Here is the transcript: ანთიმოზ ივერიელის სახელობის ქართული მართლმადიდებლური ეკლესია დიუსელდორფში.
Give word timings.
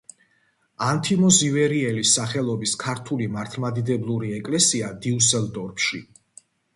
ანთიმოზ 0.83 1.35
ივერიელის 1.47 2.13
სახელობის 2.19 2.73
ქართული 2.83 3.27
მართლმადიდებლური 3.35 4.31
ეკლესია 4.39 4.89
დიუსელდორფში. 5.05 6.01